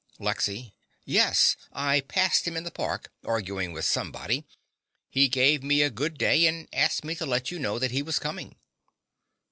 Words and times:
LEXY. 0.17 0.73
Yes. 1.05 1.55
I 1.71 2.01
passed 2.01 2.47
him 2.47 2.57
in 2.57 2.63
the 2.63 2.71
park, 2.71 3.11
arguing 3.23 3.71
with 3.71 3.85
somebody. 3.85 4.45
He 5.11 5.27
gave 5.27 5.61
me 5.61 5.87
good 5.91 6.17
day 6.17 6.47
and 6.47 6.67
asked 6.73 7.05
me 7.05 7.13
to 7.13 7.25
let 7.27 7.51
you 7.51 7.59
know 7.59 7.77
that 7.77 7.91
he 7.91 8.01
was 8.01 8.17
coming. 8.17 8.55